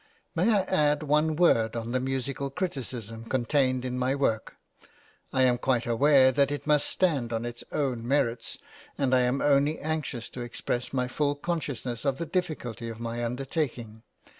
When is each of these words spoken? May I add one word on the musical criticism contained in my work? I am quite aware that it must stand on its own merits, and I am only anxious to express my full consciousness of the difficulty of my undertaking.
May 0.33 0.51
I 0.51 0.61
add 0.63 1.03
one 1.03 1.35
word 1.35 1.75
on 1.75 1.91
the 1.91 1.99
musical 1.99 2.49
criticism 2.49 3.23
contained 3.25 3.85
in 3.85 3.99
my 3.99 4.15
work? 4.15 4.55
I 5.31 5.43
am 5.43 5.59
quite 5.59 5.85
aware 5.85 6.31
that 6.31 6.49
it 6.49 6.65
must 6.65 6.89
stand 6.89 7.31
on 7.31 7.45
its 7.45 7.63
own 7.71 8.07
merits, 8.07 8.57
and 8.97 9.13
I 9.13 9.19
am 9.21 9.41
only 9.43 9.77
anxious 9.77 10.27
to 10.29 10.41
express 10.41 10.91
my 10.91 11.07
full 11.07 11.35
consciousness 11.35 12.03
of 12.03 12.17
the 12.17 12.25
difficulty 12.25 12.89
of 12.89 12.99
my 12.99 13.23
undertaking. 13.23 14.01